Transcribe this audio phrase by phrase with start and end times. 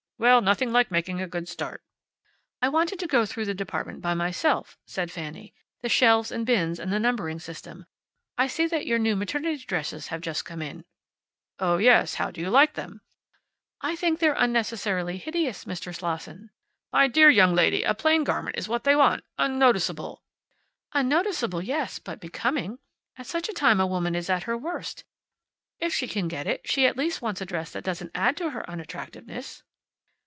[0.21, 1.81] Well, nothing like making a good start."
[2.61, 5.55] "I wanted to go through the department by myself," said Fanny.
[5.81, 7.87] "The shelves and bins, and the numbering system.
[8.37, 10.85] I see that your new maternity dresses have just come in."
[11.57, 12.13] "Oh, yes.
[12.13, 13.01] How do you like them?"
[13.81, 15.91] "I think they're unnecessarily hideous, Mr.
[15.91, 16.51] Slosson."
[16.93, 19.23] "My dear young lady, a plain garment is what they want.
[19.39, 20.21] Unnoticeable."
[20.93, 22.77] "Unnoticeable, yes; but becoming.
[23.17, 25.03] At such a time a woman is at her worst.
[25.79, 28.51] If she can get it, she at least wants a dress that doesn't add to
[28.51, 29.63] her unattractiveness."